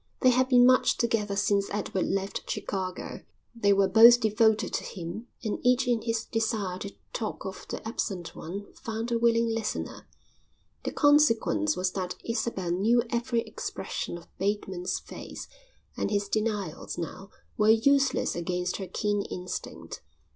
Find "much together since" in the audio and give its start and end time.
0.65-1.69